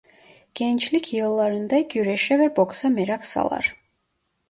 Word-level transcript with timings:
Gençlik 0.55 1.13
yıllarında 1.13 1.79
güreşe 1.79 2.39
ve 2.39 2.55
boksa 2.55 2.89
merak 2.89 3.25
salar. 3.25 3.75